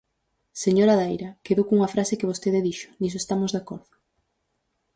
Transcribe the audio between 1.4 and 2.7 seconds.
quedo cunha frase que vostede